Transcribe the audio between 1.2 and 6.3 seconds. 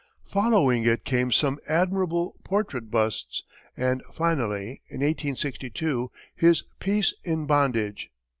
some admirable portrait busts; and finally, in 1862,